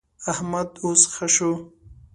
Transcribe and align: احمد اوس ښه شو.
احمد 0.31 0.69
اوس 0.83 1.01
ښه 1.13 1.27
شو. 1.35 1.51